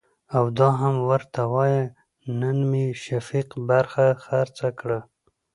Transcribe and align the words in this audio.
او 0.35 0.45
دا 0.59 0.69
هم 0.81 0.95
ورته 1.09 1.41
وايه 1.53 1.83
نن 2.39 2.57
مې 2.69 2.85
شفيق 3.03 3.49
برخه 3.69 4.05
خرڅه 4.25 4.69
کړه. 4.79 4.99